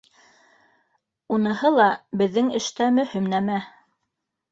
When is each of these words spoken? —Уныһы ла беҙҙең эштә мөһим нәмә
—Уныһы 1.35 1.71
ла 1.73 1.89
беҙҙең 2.21 2.49
эштә 2.61 2.87
мөһим 2.97 3.29
нәмә 3.35 3.59